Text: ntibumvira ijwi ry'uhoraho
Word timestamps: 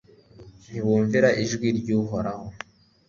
ntibumvira 0.67 1.29
ijwi 1.43 1.67
ry'uhoraho 1.79 2.47